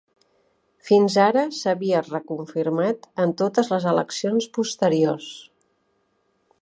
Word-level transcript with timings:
Fins 0.87 1.17
ara 1.25 1.43
s'havia 1.57 2.01
reconfirmat 2.07 3.07
en 3.25 3.35
totes 3.43 3.69
les 3.75 3.87
eleccions 3.93 4.49
posteriors. 4.59 5.29